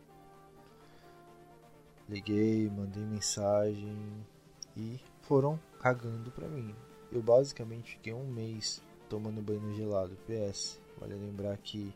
Liguei, 2.08 2.70
mandei 2.70 3.04
mensagem 3.04 4.26
e 4.74 4.98
foram 5.20 5.60
cagando 5.78 6.30
pra 6.30 6.48
mim. 6.48 6.74
Eu 7.12 7.20
basicamente 7.20 7.92
fiquei 7.92 8.14
um 8.14 8.26
mês 8.26 8.82
tomando 9.10 9.42
banho 9.42 9.74
gelado. 9.74 10.16
PS, 10.26 10.80
vale 10.98 11.14
lembrar 11.14 11.54
que 11.58 11.94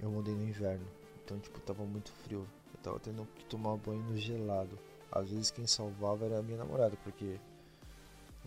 eu 0.00 0.10
mudei 0.12 0.32
no 0.32 0.44
inverno. 0.44 0.86
Então, 1.24 1.40
tipo, 1.40 1.58
tava 1.60 1.84
muito 1.84 2.12
frio. 2.22 2.46
Eu 2.72 2.80
tava 2.84 3.00
tendo 3.00 3.26
que 3.34 3.44
tomar 3.46 3.76
banho 3.78 4.16
gelado. 4.16 4.78
Às 5.10 5.28
vezes 5.28 5.50
quem 5.50 5.66
salvava 5.66 6.26
era 6.26 6.38
a 6.38 6.42
minha 6.42 6.58
namorada, 6.58 6.96
porque 7.02 7.40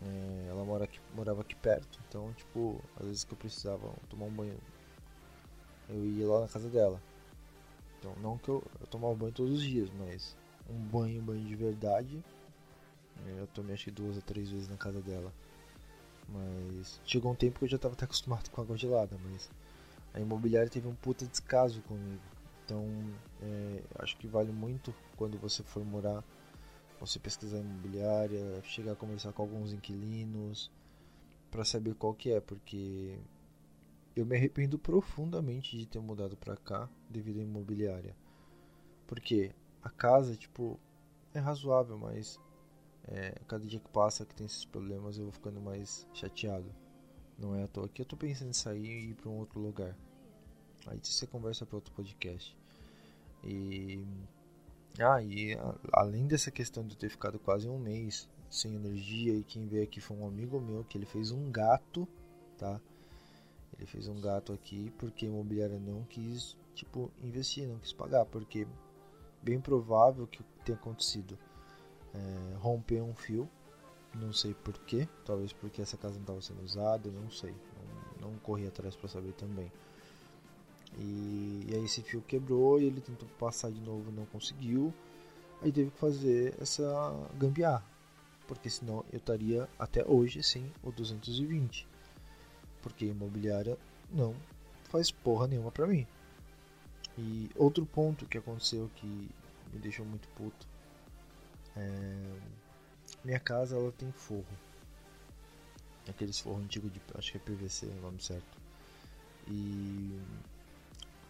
é, 0.01 0.47
ela 0.49 0.63
mora 0.63 0.85
aqui, 0.85 1.01
morava 1.13 1.41
aqui 1.41 1.55
perto. 1.55 1.99
Então, 2.07 2.31
tipo, 2.33 2.81
às 2.97 3.05
vezes 3.05 3.23
que 3.25 3.33
eu 3.33 3.37
precisava 3.37 3.93
tomar 4.09 4.27
um 4.27 4.33
banho, 4.33 4.57
eu 5.89 6.05
ia 6.05 6.25
lá 6.25 6.39
na 6.39 6.47
casa 6.47 6.69
dela. 6.69 7.01
Então, 8.07 8.15
não 8.21 8.37
que 8.37 8.49
eu, 8.49 8.63
eu 8.79 8.87
tomava 8.87 9.13
banho 9.15 9.33
todos 9.33 9.57
os 9.57 9.61
dias, 9.61 9.89
mas 9.97 10.35
um 10.69 10.79
banho, 10.79 11.21
um 11.21 11.25
banho 11.25 11.45
de 11.45 11.55
verdade, 11.55 12.23
é, 13.25 13.41
eu 13.41 13.47
tomei 13.47 13.73
acho 13.73 13.85
que 13.85 13.91
duas 13.91 14.15
ou 14.15 14.21
três 14.21 14.49
vezes 14.49 14.69
na 14.69 14.77
casa 14.77 15.01
dela. 15.01 15.33
Mas 16.29 17.01
chegou 17.05 17.31
um 17.31 17.35
tempo 17.35 17.59
que 17.59 17.65
eu 17.65 17.69
já 17.69 17.75
estava 17.75 17.93
até 17.93 18.05
acostumado 18.05 18.49
com 18.49 18.61
água 18.61 18.77
gelada, 18.77 19.17
mas 19.23 19.49
a 20.13 20.19
imobiliária 20.19 20.69
teve 20.69 20.87
um 20.87 20.95
puta 20.95 21.25
descaso 21.25 21.81
comigo. 21.83 22.21
Então, 22.65 22.85
é, 23.41 23.83
acho 23.99 24.17
que 24.17 24.27
vale 24.27 24.51
muito 24.51 24.93
quando 25.15 25.37
você 25.37 25.63
for 25.63 25.85
morar, 25.85 26.23
você 26.99 27.19
pesquisar 27.19 27.59
imobiliária, 27.59 28.61
chegar 28.63 28.93
a 28.93 28.95
conversar 28.95 29.31
com 29.31 29.41
alguns 29.41 29.71
inquilinos 29.71 30.69
para 31.49 31.63
saber 31.63 31.95
qual 31.95 32.13
que 32.13 32.31
é, 32.31 32.41
porque 32.41 33.17
eu 34.19 34.25
me 34.25 34.35
arrependo 34.35 34.79
profundamente 34.79 35.77
de 35.77 35.85
ter 35.85 35.99
mudado 35.99 36.35
para 36.37 36.57
cá 36.57 36.89
devido 37.09 37.39
à 37.39 37.43
imobiliária. 37.43 38.15
Porque 39.05 39.53
a 39.81 39.89
casa, 39.89 40.35
tipo, 40.35 40.79
é 41.33 41.39
razoável, 41.39 41.97
mas 41.97 42.39
é, 43.07 43.39
cada 43.47 43.65
dia 43.65 43.79
que 43.79 43.89
passa 43.89 44.25
que 44.25 44.35
tem 44.35 44.45
esses 44.45 44.65
problemas 44.65 45.17
eu 45.17 45.25
vou 45.25 45.31
ficando 45.31 45.61
mais 45.61 46.07
chateado. 46.13 46.69
Não 47.37 47.55
é 47.55 47.63
à 47.63 47.67
toa 47.67 47.87
que 47.87 48.01
eu 48.01 48.05
tô 48.05 48.17
pensando 48.17 48.49
em 48.49 48.53
sair 48.53 48.85
e 48.85 49.09
ir 49.11 49.13
para 49.13 49.29
um 49.29 49.37
outro 49.37 49.59
lugar. 49.59 49.95
Aí 50.87 50.99
você 51.01 51.27
conversa 51.27 51.65
para 51.65 51.77
outro 51.77 51.93
podcast. 51.93 52.57
E 53.43 54.03
ah, 54.99 55.21
e 55.21 55.53
a, 55.53 55.75
além 55.93 56.25
dessa 56.25 56.49
questão 56.49 56.83
de 56.85 56.93
eu 56.93 56.97
ter 56.97 57.09
ficado 57.09 57.37
quase 57.37 57.69
um 57.69 57.77
mês 57.77 58.27
sem 58.49 58.73
energia 58.73 59.33
e 59.33 59.43
quem 59.43 59.67
veio 59.67 59.83
aqui 59.83 60.01
foi 60.01 60.17
um 60.17 60.25
amigo 60.25 60.59
meu 60.59 60.83
que 60.83 60.97
ele 60.97 61.05
fez 61.05 61.31
um 61.31 61.51
gato, 61.51 62.07
tá? 62.57 62.81
Ele 63.77 63.85
fez 63.85 64.07
um 64.07 64.19
gato 64.19 64.51
aqui 64.51 64.91
porque 64.97 65.25
a 65.25 65.29
imobiliária 65.29 65.79
não 65.79 66.03
quis, 66.05 66.57
tipo, 66.73 67.11
investir, 67.21 67.67
não 67.67 67.77
quis 67.79 67.93
pagar, 67.93 68.25
porque 68.25 68.67
bem 69.41 69.59
provável 69.59 70.25
que 70.25 70.43
tenha 70.65 70.77
acontecido 70.77 71.37
é, 72.13 72.55
romper 72.55 73.01
um 73.01 73.13
fio, 73.13 73.47
não 74.15 74.33
sei 74.33 74.53
porquê, 74.53 75.07
talvez 75.23 75.53
porque 75.53 75.81
essa 75.81 75.95
casa 75.95 76.15
não 76.15 76.21
estava 76.21 76.41
sendo 76.41 76.63
usada, 76.63 77.11
não 77.11 77.29
sei, 77.29 77.53
não, 78.19 78.31
não 78.31 78.39
corri 78.39 78.67
atrás 78.67 78.95
para 78.95 79.07
saber 79.07 79.33
também. 79.33 79.71
E, 80.97 81.67
e, 81.67 81.75
aí 81.75 81.85
esse 81.85 82.01
fio 82.01 82.21
quebrou 82.21 82.79
e 82.79 82.85
ele 82.85 83.01
tentou 83.01 83.27
passar 83.39 83.71
de 83.71 83.79
novo, 83.81 84.11
não 84.11 84.25
conseguiu. 84.25 84.93
Aí 85.61 85.71
teve 85.71 85.91
que 85.91 85.99
fazer 85.99 86.55
essa 86.61 86.83
gambiarra, 87.35 87.85
porque 88.47 88.69
senão 88.69 89.03
eu 89.11 89.17
estaria 89.17 89.67
até 89.77 90.05
hoje 90.05 90.41
sem 90.43 90.71
o 90.83 90.91
220. 90.91 91.87
Porque 92.81 93.05
imobiliária 93.05 93.77
não 94.09 94.35
faz 94.85 95.11
porra 95.11 95.47
nenhuma 95.47 95.71
pra 95.71 95.87
mim. 95.87 96.05
E 97.17 97.49
outro 97.55 97.85
ponto 97.85 98.25
que 98.25 98.37
aconteceu 98.37 98.89
que 98.95 99.05
me 99.05 99.79
deixou 99.79 100.05
muito 100.05 100.27
puto. 100.29 100.67
É... 101.75 102.39
Minha 103.23 103.39
casa 103.39 103.75
ela 103.75 103.91
tem 103.91 104.11
forro. 104.11 104.45
Aqueles 106.07 106.39
forros 106.39 106.63
antigos 106.63 106.91
de. 106.91 107.01
Acho 107.15 107.31
que 107.31 107.37
é 107.37 107.41
PVC 107.41 107.87
o 107.87 108.01
nome 108.01 108.21
certo. 108.21 108.57
E 109.47 110.19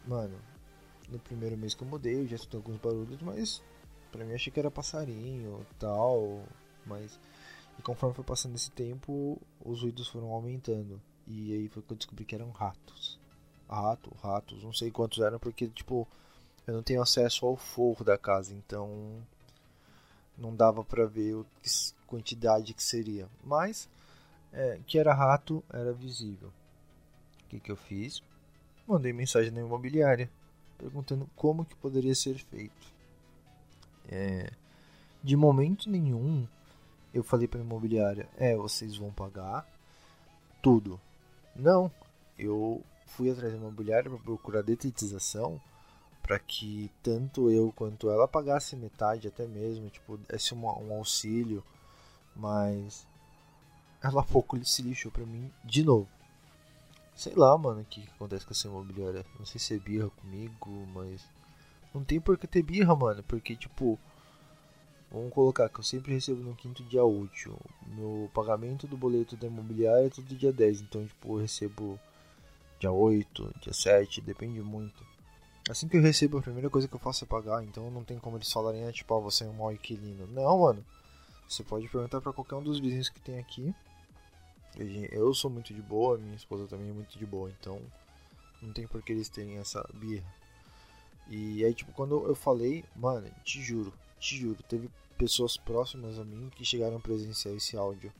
Mano, 0.07 0.39
no 1.09 1.19
primeiro 1.19 1.57
mês 1.57 1.73
que 1.73 1.83
eu 1.83 1.87
mudei, 1.87 2.21
eu 2.21 2.27
já 2.27 2.37
escutei 2.37 2.57
alguns 2.57 2.77
barulhos, 2.77 3.21
mas 3.21 3.61
pra 4.09 4.23
mim 4.23 4.33
achei 4.33 4.51
que 4.51 4.59
era 4.59 4.71
passarinho 4.71 5.65
tal, 5.77 6.43
mas 6.85 7.19
e 7.77 7.81
conforme 7.81 8.15
foi 8.15 8.23
passando 8.23 8.55
esse 8.55 8.71
tempo, 8.71 9.37
os 9.63 9.81
ruídos 9.81 10.07
foram 10.07 10.31
aumentando. 10.31 11.01
E 11.27 11.53
aí 11.53 11.67
foi 11.69 11.83
que 11.83 11.93
eu 11.93 11.97
descobri 11.97 12.25
que 12.25 12.35
eram 12.35 12.49
ratos. 12.51 13.19
Rato, 13.69 14.15
ratos, 14.21 14.63
não 14.63 14.71
sei 14.71 14.89
quantos 14.89 15.19
eram, 15.19 15.37
porque 15.39 15.67
tipo, 15.67 16.07
eu 16.65 16.73
não 16.73 16.83
tenho 16.83 17.01
acesso 17.01 17.45
ao 17.45 17.57
forro 17.57 18.03
da 18.03 18.17
casa, 18.17 18.53
então 18.53 19.21
não 20.37 20.55
dava 20.55 20.83
pra 20.83 21.05
ver 21.05 21.35
a 21.35 22.07
quantidade 22.07 22.73
que 22.73 22.83
seria. 22.83 23.27
Mas 23.43 23.89
é, 24.53 24.79
que 24.87 24.97
era 24.97 25.13
rato, 25.13 25.63
era 25.69 25.91
visível. 25.91 26.53
O 27.43 27.49
que, 27.49 27.59
que 27.59 27.71
eu 27.71 27.75
fiz? 27.75 28.21
mandei 28.87 29.11
mensagem 29.11 29.51
na 29.51 29.59
imobiliária 29.59 30.29
perguntando 30.77 31.29
como 31.35 31.65
que 31.65 31.75
poderia 31.75 32.15
ser 32.15 32.37
feito. 32.37 32.93
É, 34.09 34.49
de 35.21 35.35
momento 35.35 35.89
nenhum 35.89 36.47
eu 37.13 37.23
falei 37.23 37.47
para 37.47 37.59
a 37.59 37.63
imobiliária, 37.63 38.29
é, 38.37 38.55
vocês 38.55 38.95
vão 38.95 39.11
pagar 39.11 39.67
tudo. 40.61 40.99
Não, 41.57 41.91
eu 42.37 42.83
fui 43.07 43.31
atrás 43.31 43.51
da 43.51 43.57
imobiliária 43.57 44.09
para 44.09 44.19
procurar 44.19 44.61
detetização 44.61 45.59
para 46.21 46.37
que 46.37 46.91
tanto 47.01 47.49
eu 47.49 47.71
quanto 47.71 48.09
ela 48.09 48.27
pagasse 48.27 48.75
metade 48.75 49.29
até 49.29 49.47
mesmo, 49.47 49.89
tipo, 49.89 50.17
desse 50.17 50.53
um, 50.53 50.65
um 50.65 50.93
auxílio, 50.93 51.63
mas 52.35 53.07
ela 54.03 54.21
pouco 54.27 54.63
se 54.65 54.81
lixou 54.81 55.11
para 55.11 55.25
mim 55.25 55.51
de 55.63 55.83
novo. 55.83 56.07
Sei 57.15 57.33
lá, 57.33 57.57
mano, 57.57 57.81
o 57.81 57.85
que, 57.85 58.01
que 58.01 58.11
acontece 58.11 58.45
com 58.45 58.51
essa 58.51 58.67
imobiliária. 58.67 59.25
Não 59.39 59.45
sei 59.45 59.59
se 59.59 59.73
é 59.73 59.79
birra 59.79 60.09
comigo, 60.11 60.69
mas. 60.93 61.27
Não 61.91 62.03
tem 62.03 62.21
por 62.21 62.37
que 62.37 62.45
ter 62.45 62.61
birra, 62.61 62.95
mano. 62.95 63.23
Porque, 63.23 63.55
tipo. 63.55 63.97
Vamos 65.11 65.33
colocar 65.33 65.69
que 65.69 65.79
eu 65.79 65.83
sempre 65.83 66.13
recebo 66.13 66.41
no 66.41 66.55
quinto 66.55 66.83
dia 66.83 67.03
útil. 67.03 67.57
Meu 67.87 68.29
pagamento 68.33 68.85
do 68.85 68.97
boleto 68.97 69.37
da 69.37 69.47
imobiliária 69.47 70.07
é 70.07 70.09
todo 70.09 70.35
dia 70.35 70.51
10. 70.51 70.81
Então, 70.81 71.05
tipo, 71.05 71.35
eu 71.35 71.41
recebo 71.41 71.99
dia 72.79 72.91
8, 72.91 73.55
dia 73.61 73.73
7, 73.73 74.21
depende 74.21 74.61
muito. 74.61 75.05
Assim 75.69 75.87
que 75.87 75.97
eu 75.97 76.01
recebo, 76.01 76.37
a 76.37 76.41
primeira 76.41 76.69
coisa 76.69 76.87
que 76.87 76.95
eu 76.95 76.99
faço 76.99 77.23
é 77.23 77.27
pagar. 77.27 77.63
Então 77.63 77.89
não 77.89 78.03
tem 78.03 78.19
como 78.19 78.37
eles 78.37 78.51
falarem, 78.51 78.85
ah, 78.85 78.91
tipo, 78.91 79.15
ah, 79.15 79.19
você 79.19 79.45
é 79.45 79.47
um 79.47 79.53
mau 79.53 79.71
inquilino. 79.71 80.27
Não, 80.27 80.59
mano. 80.59 80.83
Você 81.47 81.63
pode 81.63 81.87
perguntar 81.87 82.19
para 82.19 82.33
qualquer 82.33 82.55
um 82.55 82.63
dos 82.63 82.79
vizinhos 82.79 83.07
que 83.07 83.21
tem 83.21 83.39
aqui. 83.39 83.73
Eu 85.11 85.33
sou 85.33 85.49
muito 85.49 85.73
de 85.73 85.81
boa, 85.81 86.17
minha 86.17 86.35
esposa 86.35 86.67
também 86.67 86.89
é 86.89 86.93
muito 86.93 87.17
de 87.17 87.25
boa, 87.25 87.49
então 87.49 87.81
não 88.61 88.71
tem 88.71 88.85
por 88.85 89.01
que 89.01 89.11
eles 89.11 89.29
terem 89.29 89.57
essa 89.57 89.83
birra. 89.93 90.25
E 91.29 91.65
aí, 91.65 91.73
tipo, 91.73 91.91
quando 91.93 92.23
eu 92.27 92.35
falei, 92.35 92.85
mano, 92.95 93.27
te 93.43 93.61
juro, 93.61 93.91
te 94.19 94.37
juro, 94.37 94.61
teve 94.63 94.89
pessoas 95.17 95.57
próximas 95.57 96.19
a 96.19 96.23
mim 96.23 96.49
que 96.55 96.65
chegaram 96.65 96.97
a 96.97 96.99
presenciar 96.99 97.55
esse 97.55 97.77
áudio. 97.77 98.13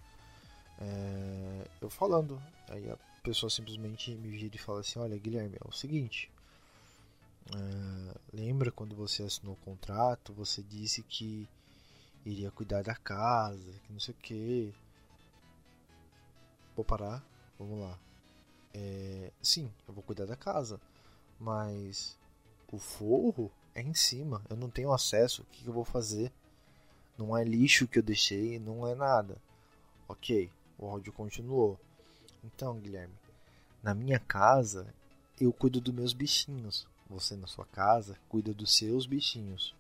É, 0.80 1.68
eu 1.82 1.89
falando, 1.89 2.42
aí 2.70 2.89
a 2.89 2.98
pessoa 3.24 3.50
simplesmente 3.50 4.13
me 4.16 4.30
vira 4.30 4.56
e 4.56 4.60
fala 4.60 4.82
assim: 4.82 5.00
Olha, 5.00 5.18
Guilherme, 5.18 5.58
é 5.63 5.68
o 5.68 5.72
seguinte. 5.72 6.32
É, 7.56 8.18
lembra 8.34 8.72
quando 8.72 8.96
você 8.96 9.24
assinou 9.24 9.54
o 9.54 9.66
contrato? 9.66 10.34
Você 10.34 10.62
disse 10.62 11.01
que 11.04 11.48
iria 12.25 12.51
cuidar 12.51 12.84
da 12.84 12.96
casa, 12.96 13.72
que 13.86 13.94
não 13.94 14.00
sei 14.00 14.13
o 14.13 14.18
que 14.18 14.74
vou 16.75 16.86
parar, 16.86 17.25
vamos 17.58 17.80
lá. 17.80 17.98
É, 18.74 19.32
sim, 19.42 19.72
eu 19.88 19.94
vou 19.94 20.04
cuidar 20.04 20.25
da 20.25 20.36
casa, 20.36 20.80
mas 21.39 22.18
o 22.72 22.77
forro 22.77 23.51
é 23.78 23.82
em 23.82 23.94
cima, 23.94 24.42
eu 24.50 24.58
não 24.58 24.72
tenho 24.72 24.92
acesso, 24.92 25.44
o 25.44 25.46
que, 25.46 25.64
eu 25.64 25.72
vou 25.72 25.86
fazer? 25.86 26.34
Não 27.16 27.38
é 27.38 27.44
lixo 27.44 27.88
que 27.88 28.00
eu 28.00 28.04
deixei, 28.04 28.58
não 28.58 28.88
é 28.88 28.96
nada. 28.96 29.38
Ok, 30.08 30.52
o 30.80 30.88
áudio 30.88 31.14
continuou. 31.14 31.80
Então, 32.44 32.80
Guilherme, 32.80 33.14
na 33.84 33.94
minha 33.94 34.20
casa 34.20 34.92
eu 35.40 35.54
cuido 35.54 35.80
dos 35.80 35.94
meus 35.94 36.12
bichinhos. 36.12 36.88
Você 37.08 37.36
na 37.36 37.46
sua 37.46 37.66
casa 37.68 38.18
cuida 38.28 38.52
dos 38.52 38.76
seus 38.76 39.06
bichinhos. 39.06 39.76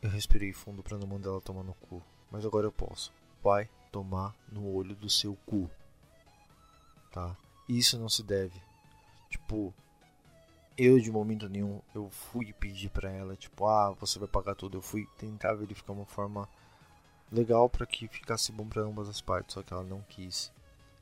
Eu 0.00 0.08
respirei 0.08 0.50
fundo 0.50 0.82
para 0.82 0.96
não 0.96 1.06
mandar 1.06 1.28
ela 1.28 1.40
tomar 1.42 1.62
no 1.62 1.74
cu, 1.74 2.02
mas 2.30 2.46
agora 2.46 2.66
eu 2.66 2.72
posso. 2.72 3.12
Vai 3.42 3.68
tomar 3.92 4.34
no 4.50 4.66
olho 4.74 4.96
do 4.96 5.10
seu 5.10 5.36
cu. 5.44 5.70
Tá? 7.12 7.36
Isso 7.68 7.98
não 7.98 8.08
se 8.08 8.22
deve. 8.22 8.58
Tipo, 9.28 9.74
eu 10.76 11.00
de 11.00 11.10
momento 11.10 11.48
nenhum 11.48 11.80
eu 11.94 12.10
fui 12.10 12.52
pedir 12.52 12.90
para 12.90 13.10
ela, 13.10 13.36
tipo, 13.36 13.66
ah, 13.66 13.92
você 13.92 14.18
vai 14.18 14.28
pagar 14.28 14.54
tudo. 14.54 14.78
Eu 14.78 14.82
fui 14.82 15.06
tentar 15.18 15.54
verificar 15.54 15.92
uma 15.92 16.06
forma 16.06 16.48
legal 17.30 17.68
para 17.68 17.86
que 17.86 18.08
ficasse 18.08 18.52
bom 18.52 18.66
para 18.66 18.82
ambas 18.82 19.08
as 19.08 19.20
partes, 19.20 19.54
só 19.54 19.62
que 19.62 19.72
ela 19.72 19.82
não 19.82 20.02
quis. 20.08 20.52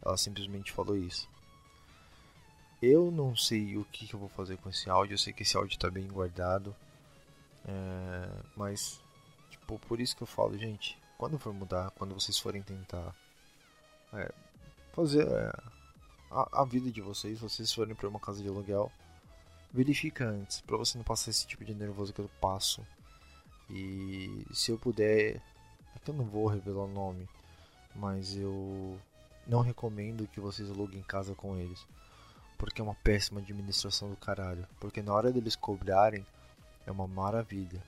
Ela 0.02 0.16
simplesmente 0.16 0.72
falou 0.72 0.96
isso. 0.96 1.28
Eu 2.80 3.10
não 3.10 3.34
sei 3.34 3.76
o 3.76 3.84
que, 3.86 4.06
que 4.06 4.14
eu 4.14 4.20
vou 4.20 4.28
fazer 4.28 4.58
com 4.58 4.68
esse 4.68 4.90
áudio. 4.90 5.14
Eu 5.14 5.18
sei 5.18 5.32
que 5.32 5.42
esse 5.42 5.56
áudio 5.56 5.72
está 5.72 5.90
bem 5.90 6.06
guardado. 6.06 6.76
É, 7.66 8.28
mas, 8.54 9.00
tipo, 9.50 9.78
por 9.78 10.00
isso 10.00 10.14
que 10.14 10.22
eu 10.22 10.26
falo, 10.26 10.56
gente. 10.58 10.98
Quando 11.16 11.38
for 11.38 11.54
mudar, 11.54 11.90
quando 11.92 12.12
vocês 12.12 12.38
forem 12.38 12.62
tentar 12.62 13.14
é, 14.12 14.30
fazer 14.92 15.26
é, 15.26 15.50
a, 16.30 16.60
a, 16.60 16.64
vida 16.64 16.90
de 16.90 17.00
vocês, 17.00 17.38
vocês 17.38 17.72
forem 17.72 17.94
para 17.94 18.08
uma 18.08 18.20
casa 18.20 18.42
de 18.42 18.48
aluguel, 18.48 18.92
verifica 19.74 20.24
antes, 20.24 20.60
para 20.60 20.76
você 20.76 20.96
não 20.96 21.04
passar 21.04 21.30
esse 21.30 21.44
tipo 21.46 21.64
de 21.64 21.74
nervoso 21.74 22.12
que 22.12 22.20
eu 22.20 22.30
passo. 22.40 22.80
E 23.68 24.46
se 24.52 24.70
eu 24.70 24.78
puder, 24.78 25.42
que 26.04 26.10
eu 26.10 26.14
não 26.14 26.24
vou 26.24 26.46
revelar 26.46 26.84
o 26.84 26.88
nome, 26.88 27.28
mas 27.92 28.36
eu 28.36 28.96
não 29.46 29.62
recomendo 29.62 30.28
que 30.28 30.38
vocês 30.38 30.70
aluguem 30.70 31.02
casa 31.02 31.34
com 31.34 31.56
eles. 31.56 31.84
Porque 32.56 32.80
é 32.80 32.84
uma 32.84 32.94
péssima 32.94 33.40
administração 33.40 34.08
do 34.08 34.16
caralho. 34.16 34.64
Porque 34.78 35.02
na 35.02 35.12
hora 35.12 35.32
deles 35.32 35.56
cobrarem, 35.56 36.24
é 36.86 36.92
uma 36.92 37.08
maravilha. 37.08 37.82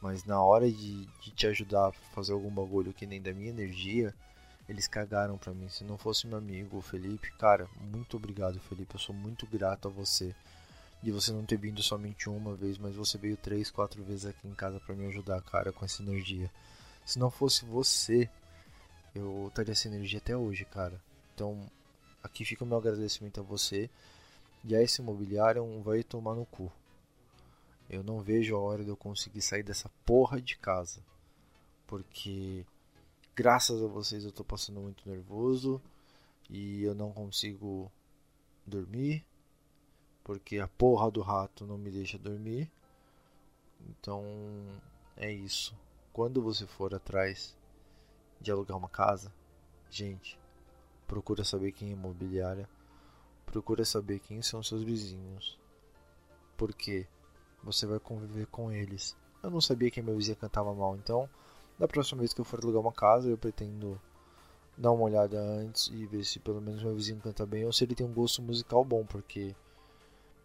Mas 0.00 0.24
na 0.24 0.42
hora 0.42 0.70
de, 0.70 1.04
de 1.04 1.30
te 1.32 1.46
ajudar 1.46 1.88
a 1.88 1.92
fazer 2.14 2.32
algum 2.32 2.50
bagulho 2.50 2.94
que 2.94 3.06
nem 3.06 3.20
da 3.20 3.34
minha 3.34 3.50
energia, 3.50 4.14
eles 4.66 4.88
cagaram 4.88 5.36
pra 5.36 5.52
mim. 5.52 5.68
Se 5.68 5.84
não 5.84 5.98
fosse 5.98 6.26
meu 6.26 6.38
amigo, 6.38 6.78
o 6.78 6.82
Felipe, 6.82 7.30
cara, 7.32 7.68
muito 7.92 8.16
obrigado, 8.16 8.58
Felipe. 8.60 8.94
Eu 8.94 9.00
sou 9.00 9.14
muito 9.14 9.46
grato 9.46 9.88
a 9.88 9.90
você. 9.90 10.34
De 11.02 11.10
você 11.10 11.32
não 11.32 11.44
ter 11.44 11.56
vindo 11.56 11.82
somente 11.82 12.28
uma 12.28 12.54
vez, 12.54 12.76
mas 12.76 12.94
você 12.94 13.16
veio 13.16 13.36
três, 13.36 13.70
quatro 13.70 14.02
vezes 14.04 14.26
aqui 14.26 14.46
em 14.46 14.54
casa 14.54 14.78
para 14.80 14.94
me 14.94 15.06
ajudar, 15.06 15.40
cara, 15.42 15.72
com 15.72 15.84
essa 15.84 16.02
energia. 16.02 16.50
Se 17.06 17.18
não 17.18 17.30
fosse 17.30 17.64
você, 17.64 18.28
eu 19.14 19.48
estaria 19.48 19.74
sem 19.74 19.92
energia 19.92 20.18
até 20.18 20.36
hoje, 20.36 20.64
cara. 20.64 21.00
Então, 21.34 21.70
aqui 22.22 22.44
fica 22.44 22.64
o 22.64 22.66
meu 22.66 22.76
agradecimento 22.76 23.40
a 23.40 23.42
você. 23.42 23.88
E 24.62 24.76
a 24.76 24.82
esse 24.82 25.00
imobiliário 25.00 25.64
vai 25.82 26.02
tomar 26.02 26.34
no 26.34 26.44
cu. 26.44 26.70
Eu 27.88 28.04
não 28.04 28.20
vejo 28.20 28.54
a 28.54 28.60
hora 28.60 28.84
de 28.84 28.90
eu 28.90 28.96
conseguir 28.96 29.40
sair 29.40 29.62
dessa 29.62 29.88
porra 30.04 30.40
de 30.40 30.56
casa. 30.58 31.02
Porque 31.86 32.64
graças 33.34 33.82
a 33.82 33.86
vocês 33.86 34.24
eu 34.24 34.30
tô 34.30 34.44
passando 34.44 34.80
muito 34.80 35.08
nervoso 35.08 35.80
e 36.48 36.82
eu 36.82 36.94
não 36.94 37.10
consigo 37.10 37.90
dormir 38.66 39.24
porque 40.24 40.58
a 40.58 40.68
porra 40.68 41.10
do 41.10 41.20
rato 41.20 41.66
não 41.66 41.78
me 41.78 41.90
deixa 41.90 42.18
dormir. 42.18 42.70
Então 43.88 44.24
é 45.16 45.32
isso. 45.32 45.74
Quando 46.12 46.42
você 46.42 46.66
for 46.66 46.94
atrás 46.94 47.56
de 48.40 48.50
alugar 48.50 48.76
uma 48.76 48.88
casa, 48.88 49.32
gente, 49.90 50.38
procura 51.06 51.44
saber 51.44 51.72
quem 51.72 51.90
é 51.90 51.92
imobiliária, 51.92 52.68
procura 53.46 53.84
saber 53.84 54.18
quem 54.20 54.42
são 54.42 54.62
seus 54.62 54.82
vizinhos, 54.82 55.58
porque 56.56 57.06
você 57.62 57.86
vai 57.86 57.98
conviver 57.98 58.46
com 58.46 58.72
eles. 58.72 59.16
Eu 59.42 59.50
não 59.50 59.60
sabia 59.60 59.90
que 59.90 60.02
meu 60.02 60.16
vizinho 60.16 60.36
cantava 60.36 60.74
mal, 60.74 60.96
então 60.96 61.28
da 61.78 61.88
próxima 61.88 62.18
vez 62.18 62.34
que 62.34 62.40
eu 62.40 62.44
for 62.44 62.60
alugar 62.60 62.82
uma 62.82 62.92
casa, 62.92 63.28
eu 63.28 63.38
pretendo 63.38 64.00
dar 64.76 64.92
uma 64.92 65.04
olhada 65.04 65.40
antes 65.40 65.88
e 65.88 66.06
ver 66.06 66.24
se 66.24 66.38
pelo 66.38 66.60
menos 66.60 66.82
meu 66.82 66.94
vizinho 66.94 67.20
canta 67.20 67.46
bem 67.46 67.64
ou 67.64 67.72
se 67.72 67.84
ele 67.84 67.94
tem 67.94 68.06
um 68.06 68.12
gosto 68.12 68.42
musical 68.42 68.84
bom, 68.84 69.04
porque 69.04 69.54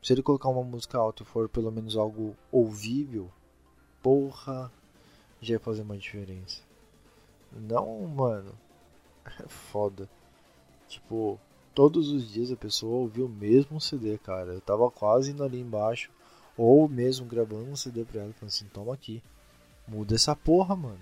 se 0.05 0.13
ele 0.13 0.21
colocar 0.21 0.49
uma 0.49 0.63
música 0.63 0.99
alta 0.99 1.23
e 1.23 1.25
for 1.25 1.49
pelo 1.49 1.71
menos 1.71 1.97
algo 1.97 2.37
ouvível, 2.51 3.27
porra, 4.03 4.71
já 5.41 5.53
ia 5.53 5.59
fazer 5.59 5.81
uma 5.81 5.97
diferença. 5.97 6.61
Não, 7.51 8.01
mano. 8.07 8.53
É 9.43 9.47
foda. 9.47 10.07
Tipo, 10.87 11.39
todos 11.73 12.11
os 12.11 12.31
dias 12.31 12.51
a 12.51 12.55
pessoa 12.55 12.97
ouvia 12.97 13.25
o 13.25 13.29
mesmo 13.29 13.81
CD, 13.81 14.19
cara. 14.19 14.53
Eu 14.53 14.61
tava 14.61 14.91
quase 14.91 15.31
indo 15.31 15.43
ali 15.43 15.59
embaixo. 15.59 16.11
Ou 16.55 16.87
mesmo 16.87 17.25
gravando 17.25 17.71
um 17.71 17.75
CD 17.75 18.05
pra 18.05 18.21
ela, 18.21 18.33
falando 18.33 18.49
assim: 18.53 18.67
toma 18.67 18.93
aqui. 18.93 19.23
Muda 19.87 20.13
essa 20.13 20.35
porra, 20.35 20.75
mano. 20.75 21.01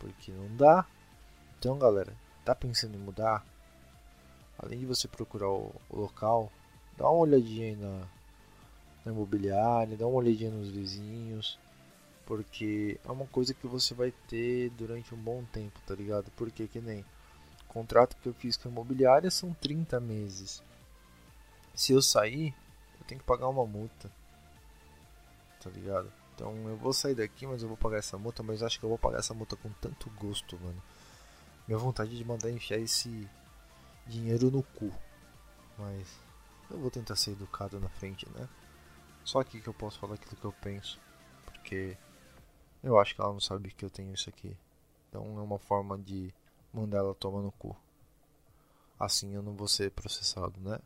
Porque 0.00 0.32
não 0.32 0.56
dá. 0.56 0.84
Então, 1.56 1.78
galera, 1.78 2.12
tá 2.44 2.52
pensando 2.52 2.96
em 2.96 3.00
mudar? 3.00 3.46
Além 4.58 4.80
de 4.80 4.86
você 4.86 5.06
procurar 5.06 5.50
o, 5.50 5.72
o 5.88 5.96
local, 5.96 6.50
dá 6.98 7.08
uma 7.08 7.20
olhadinha 7.20 7.68
aí 7.68 7.76
na, 7.76 8.00
na 9.06 9.12
imobiliária, 9.12 9.96
dá 9.96 10.06
uma 10.06 10.18
olhadinha 10.18 10.50
nos 10.50 10.68
vizinhos 10.68 11.58
porque 12.28 13.00
é 13.02 13.10
uma 13.10 13.26
coisa 13.28 13.54
que 13.54 13.66
você 13.66 13.94
vai 13.94 14.12
ter 14.28 14.68
durante 14.72 15.14
um 15.14 15.16
bom 15.18 15.42
tempo, 15.44 15.80
tá 15.86 15.94
ligado? 15.94 16.30
Porque 16.36 16.68
que 16.68 16.78
nem 16.78 17.00
o 17.00 17.72
contrato 17.72 18.14
que 18.22 18.28
eu 18.28 18.34
fiz 18.34 18.54
com 18.54 18.68
a 18.68 18.70
imobiliária 18.70 19.30
são 19.30 19.54
30 19.54 19.98
meses. 19.98 20.62
Se 21.74 21.94
eu 21.94 22.02
sair, 22.02 22.54
eu 23.00 23.06
tenho 23.06 23.18
que 23.18 23.26
pagar 23.26 23.48
uma 23.48 23.64
multa. 23.64 24.10
Tá 25.58 25.70
ligado? 25.70 26.12
Então 26.34 26.54
eu 26.68 26.76
vou 26.76 26.92
sair 26.92 27.14
daqui, 27.14 27.46
mas 27.46 27.62
eu 27.62 27.68
vou 27.68 27.78
pagar 27.78 27.96
essa 27.96 28.18
multa, 28.18 28.42
mas 28.42 28.62
acho 28.62 28.78
que 28.78 28.84
eu 28.84 28.90
vou 28.90 28.98
pagar 28.98 29.20
essa 29.20 29.32
multa 29.32 29.56
com 29.56 29.70
tanto 29.80 30.10
gosto, 30.10 30.58
mano. 30.60 30.82
Minha 31.66 31.78
vontade 31.78 32.14
de 32.14 32.24
mandar 32.26 32.50
enfiar 32.50 32.78
esse 32.78 33.26
dinheiro 34.06 34.50
no 34.50 34.62
cu. 34.62 34.92
Mas 35.78 36.06
eu 36.70 36.78
vou 36.78 36.90
tentar 36.90 37.16
ser 37.16 37.32
educado 37.32 37.78
na 37.80 37.88
frente, 37.88 38.28
né? 38.30 38.48
Só 39.24 39.40
aqui 39.40 39.60
que 39.60 39.68
eu 39.68 39.74
posso 39.74 39.98
falar 39.98 40.14
aquilo 40.14 40.36
que 40.36 40.44
eu 40.44 40.52
penso. 40.52 41.00
Porque 41.44 41.96
eu 42.82 42.98
acho 42.98 43.14
que 43.14 43.20
ela 43.20 43.32
não 43.32 43.40
sabe 43.40 43.70
que 43.72 43.84
eu 43.84 43.90
tenho 43.90 44.12
isso 44.14 44.28
aqui. 44.28 44.56
Então 45.08 45.38
é 45.38 45.42
uma 45.42 45.58
forma 45.58 45.98
de 45.98 46.32
mandar 46.72 46.98
ela 46.98 47.14
tomar 47.14 47.42
no 47.42 47.52
cu. 47.52 47.76
Assim 48.98 49.34
eu 49.34 49.42
não 49.42 49.54
vou 49.54 49.68
ser 49.68 49.90
processado, 49.90 50.60
né? 50.60 50.78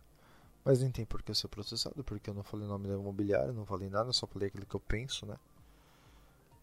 Mas 0.65 0.81
nem 0.81 0.91
tem 0.91 1.05
por 1.05 1.23
que 1.23 1.31
eu 1.31 1.35
ser 1.35 1.49
processado, 1.49 2.05
porque 2.05 2.31
eu 2.31 2.35
não 2.35 2.45
falei 2.45 2.67
o 2.67 2.69
nome 2.69 2.87
da 2.87 2.95
imobiliária, 2.95 3.53
não 3.53 3.67
falei 3.67 3.89
nada, 3.89 4.13
só 4.13 4.27
falei 4.27 4.49
aquilo 4.49 4.67
que 4.67 4.77
eu 4.77 4.81
penso, 4.81 5.27
né? 5.27 5.37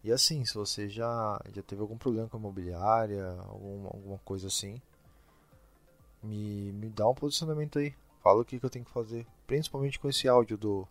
E 0.02 0.10
assim, 0.10 0.44
se 0.46 0.54
você 0.54 0.88
já, 0.88 1.38
já 1.54 1.62
teve 1.62 1.82
algum 1.82 1.98
problema 1.98 2.26
com 2.26 2.38
a 2.38 2.40
imobiliária, 2.40 3.30
algum, 3.48 3.86
alguma 3.86 4.18
coisa 4.18 4.46
assim, 4.46 4.80
me, 6.22 6.72
me 6.72 6.88
dá 6.88 7.06
um 7.06 7.14
posicionamento 7.14 7.78
aí. 7.78 7.94
Fala 8.22 8.42
o 8.42 8.44
que, 8.44 8.58
que 8.58 8.64
eu 8.64 8.70
tenho 8.70 8.84
que 8.84 8.90
fazer. 8.90 9.26
Principalmente 9.46 9.98
com 9.98 10.08
esse 10.08 10.28
áudio 10.28 10.56
do 10.56 10.86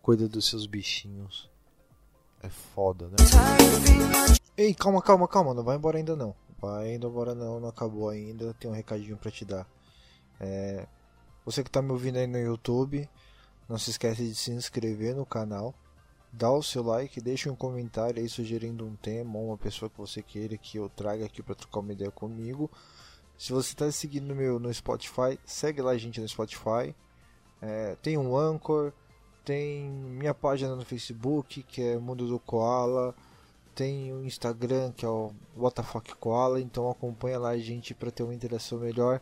Cuida 0.00 0.28
dos 0.28 0.48
seus 0.48 0.66
bichinhos. 0.66 1.50
É 2.42 2.48
foda, 2.48 3.08
né? 3.08 3.16
Ei, 4.56 4.74
calma, 4.74 5.00
calma, 5.00 5.28
calma, 5.28 5.54
não 5.54 5.62
vai 5.62 5.76
embora 5.76 5.98
ainda 5.98 6.16
não. 6.16 6.34
Vai 6.60 6.94
indo 6.94 7.08
embora 7.08 7.34
não, 7.34 7.60
não 7.60 7.68
acabou 7.68 8.08
ainda. 8.08 8.52
Tem 8.54 8.70
um 8.70 8.74
recadinho 8.74 9.16
para 9.16 9.30
te 9.30 9.44
dar. 9.44 9.66
É... 10.40 10.86
Você 11.44 11.62
que 11.64 11.70
tá 11.70 11.82
me 11.82 11.90
ouvindo 11.90 12.18
aí 12.18 12.26
no 12.26 12.38
YouTube, 12.38 13.08
não 13.68 13.78
se 13.78 13.90
esquece 13.90 14.28
de 14.28 14.34
se 14.34 14.52
inscrever 14.52 15.14
no 15.14 15.26
canal. 15.26 15.74
Dá 16.32 16.50
o 16.50 16.62
seu 16.62 16.82
like, 16.82 17.20
deixa 17.20 17.50
um 17.50 17.56
comentário 17.56 18.22
aí 18.22 18.28
sugerindo 18.28 18.86
um 18.86 18.96
tema 18.96 19.38
ou 19.38 19.48
uma 19.48 19.58
pessoa 19.58 19.90
que 19.90 19.98
você 19.98 20.22
queira 20.22 20.56
que 20.56 20.78
eu 20.78 20.88
traga 20.88 21.26
aqui 21.26 21.42
para 21.42 21.54
trocar 21.54 21.80
uma 21.80 21.92
ideia 21.92 22.10
comigo. 22.10 22.70
Se 23.42 23.52
você 23.52 23.72
está 23.72 23.90
seguindo 23.90 24.36
meu 24.36 24.60
no 24.60 24.72
Spotify, 24.72 25.36
segue 25.44 25.82
lá 25.82 25.90
a 25.90 25.98
gente 25.98 26.20
no 26.20 26.28
Spotify. 26.28 26.94
É, 27.60 27.96
tem 28.00 28.16
um 28.16 28.36
Anchor, 28.36 28.92
tem 29.44 29.82
minha 29.90 30.32
página 30.32 30.76
no 30.76 30.84
Facebook, 30.84 31.60
que 31.64 31.82
é 31.82 31.98
Mundo 31.98 32.28
do 32.28 32.38
Koala, 32.38 33.12
tem 33.74 34.12
o 34.12 34.24
Instagram, 34.24 34.92
que 34.92 35.04
é 35.04 35.08
o 35.08 35.32
WTF 35.56 36.14
Koala, 36.20 36.60
então 36.60 36.88
acompanha 36.88 37.36
lá 37.36 37.48
a 37.48 37.58
gente 37.58 37.94
para 37.94 38.12
ter 38.12 38.22
uma 38.22 38.32
interação 38.32 38.78
melhor. 38.78 39.20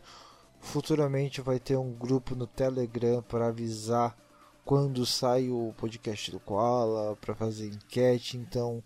Futuramente 0.59 1.41
vai 1.41 1.59
ter 1.59 1.75
um 1.75 1.91
grupo 1.91 2.35
no 2.35 2.45
Telegram 2.45 3.23
para 3.23 3.47
avisar 3.47 4.15
quando 4.63 5.03
sai 5.03 5.49
o 5.49 5.73
podcast 5.75 6.29
do 6.29 6.39
Koala, 6.39 7.17
para 7.19 7.33
fazer 7.33 7.69
enquete, 7.69 8.37
então 8.37 8.83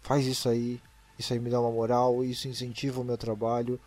faz 0.00 0.24
isso 0.24 0.48
aí, 0.48 0.80
isso 1.18 1.30
aí 1.34 1.38
me 1.38 1.50
dá 1.50 1.60
uma 1.60 1.70
moral, 1.70 2.24
isso 2.24 2.48
incentiva 2.48 3.02
o 3.02 3.04
meu 3.04 3.18
trabalho. 3.18 3.78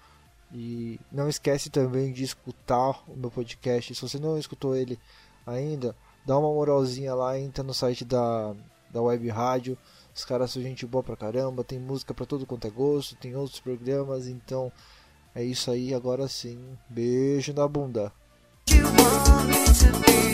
E 0.54 1.00
não 1.12 1.30
esquece 1.30 1.70
também 1.70 2.12
de 2.12 2.24
escutar 2.24 3.04
o 3.08 3.16
meu 3.16 3.32
podcast. 3.32 3.96
Se 3.96 4.02
você 4.02 4.20
não 4.20 4.38
escutou 4.38 4.76
ele 4.76 5.00
ainda, 5.46 5.96
dá 6.26 6.38
uma 6.38 6.50
moralzinha 6.50 7.16
lá, 7.16 7.40
entra 7.40 7.64
no 7.64 7.74
site 7.74 8.04
da, 8.04 8.54
da 8.90 9.02
web 9.02 9.28
rádio. 9.30 9.78
Os 10.14 10.26
caras 10.26 10.52
são 10.52 10.62
gente 10.62 10.86
boa 10.86 11.04
pra 11.04 11.16
caramba, 11.16 11.64
tem 11.64 11.80
música 11.80 12.14
pra 12.14 12.26
todo 12.26 12.46
quanto 12.46 12.68
é 12.68 12.70
gosto, 12.70 13.16
tem 13.16 13.36
outros 13.36 13.60
programas, 13.62 14.28
então 14.28 14.72
É 15.34 15.44
isso 15.44 15.72
aí, 15.72 15.94
agora 15.94 16.28
sim. 16.28 16.60
Beijo 16.90 17.54
na 17.54 17.66
bunda. 17.68 18.12
You 18.70 18.84
want 18.84 19.48
me 19.48 19.64
to 19.64 20.00
be. 20.02 20.32